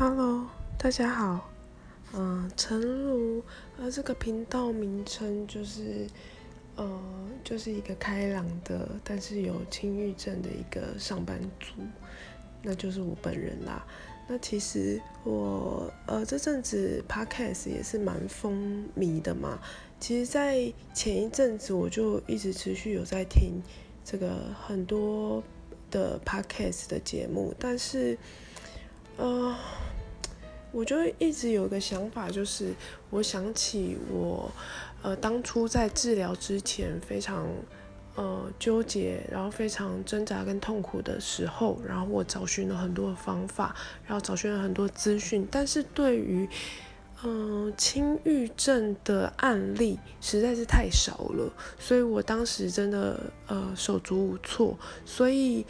[0.00, 0.46] Hello，
[0.78, 1.50] 大家好。
[2.14, 3.42] 嗯，陈如，
[3.76, 6.06] 呃，这个频道名称就是，
[6.74, 7.02] 呃，
[7.44, 11.74] 就是一个开朗的，但是有轻郁症的一个上班族，
[12.62, 13.86] 那就是我本人啦。
[14.26, 19.58] 那其实我，呃，这阵子 Podcast 也是蛮风靡的嘛。
[20.00, 23.60] 其实，在前一阵子我就一直持续有在听
[24.02, 25.42] 这个很多
[25.90, 28.16] 的 Podcast 的节目，但是，
[29.18, 29.54] 呃。
[30.72, 32.72] 我就一直有个想法，就是
[33.10, 34.50] 我想起我，
[35.02, 37.44] 呃，当初在治疗之前非常
[38.14, 43.74] 呃纠结，然后非常挣扎跟痛苦的时候，然后我找寻了很多的方法，
[44.06, 46.48] 然后找寻了很多资讯，但是对于
[47.24, 55.66] 嗯、轻郁症的案例实在是太少了，所以我当时真的呃手足无措，所以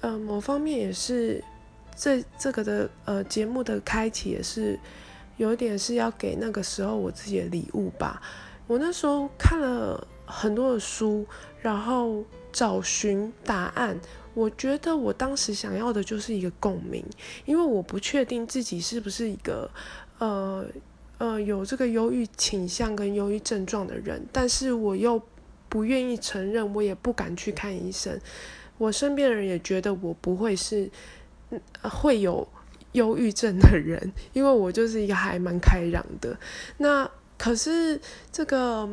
[0.00, 1.42] 呃某方面也是。
[1.96, 4.78] 这这个的呃节目的开启也是
[5.36, 8.20] 有点是要给那个时候我自己的礼物吧。
[8.66, 11.26] 我那时候看了很多的书，
[11.60, 14.00] 然后找寻答案。
[14.34, 17.04] 我觉得我当时想要的就是一个共鸣，
[17.44, 19.70] 因为我不确定自己是不是一个
[20.18, 20.64] 呃
[21.18, 25.20] 呃有这个忧郁倾向跟忧郁症状的人，但是我又
[25.68, 28.18] 不愿意承认，我也不敢去看医生。
[28.78, 30.90] 我身边的人也觉得我不会是。
[31.82, 32.46] 会有
[32.92, 36.38] 忧郁症的人，因为我就是一个还蛮开朗的。
[36.78, 38.00] 那可是
[38.30, 38.88] 这个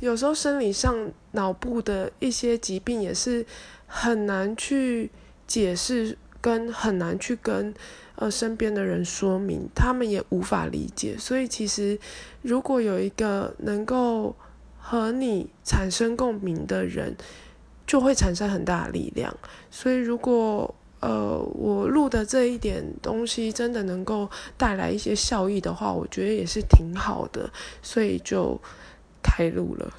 [0.00, 3.46] 有时候生理上脑部的一些疾病也是
[3.86, 5.10] 很难去
[5.46, 7.72] 解释，跟很难去跟
[8.16, 11.16] 呃身边的人说明，他们也无法理解。
[11.16, 11.98] 所以其实
[12.42, 14.34] 如果有一个能够
[14.78, 17.16] 和你产生共鸣的人，
[17.86, 19.34] 就会产生很大的力量。
[19.70, 20.74] 所以如果
[21.04, 27.50] 呃，我录的这一点东西真的能够带来一些效益的话，我觉得也是挺好的，
[27.82, 28.58] 所以就
[29.22, 29.92] 开录了。